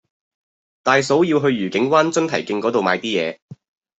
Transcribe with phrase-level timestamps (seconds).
[0.81, 3.37] 大嫂要去愉景灣津堤徑嗰度買啲嘢